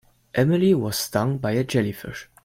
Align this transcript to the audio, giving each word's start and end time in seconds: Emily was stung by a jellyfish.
Emily 0.33 0.73
was 0.73 0.97
stung 0.97 1.37
by 1.37 1.51
a 1.51 1.63
jellyfish. 1.63 2.27